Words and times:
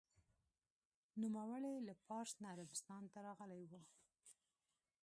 نوموړی 1.21 1.75
له 1.87 1.93
پارس 2.07 2.31
نه 2.41 2.47
عربستان 2.53 3.03
ته 3.11 3.19
راغلی 3.27 3.63
و. 3.67 3.71